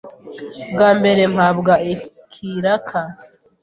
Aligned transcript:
Bwa 0.73 0.89
mbere 0.99 1.21
mpabwa 1.33 1.73
ikiraka, 1.93 2.99